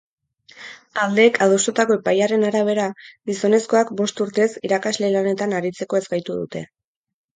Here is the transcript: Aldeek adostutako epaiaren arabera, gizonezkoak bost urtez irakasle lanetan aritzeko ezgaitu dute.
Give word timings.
Aldeek 1.01 1.35
adostutako 1.45 1.97
epaiaren 1.99 2.47
arabera, 2.49 2.87
gizonezkoak 3.31 3.91
bost 4.03 4.25
urtez 4.27 4.49
irakasle 4.71 5.15
lanetan 5.17 5.55
aritzeko 5.61 6.03
ezgaitu 6.05 6.39
dute. 6.41 6.65